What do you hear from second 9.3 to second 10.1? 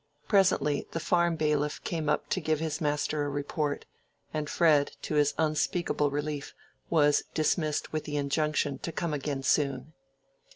soon.